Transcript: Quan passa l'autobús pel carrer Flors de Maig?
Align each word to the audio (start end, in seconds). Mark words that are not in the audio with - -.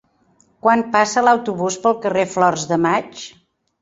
Quan 0.65 0.81
passa 0.95 1.23
l'autobús 1.27 1.77
pel 1.85 1.99
carrer 2.07 2.27
Flors 2.33 2.65
de 2.73 2.81
Maig? 2.87 3.23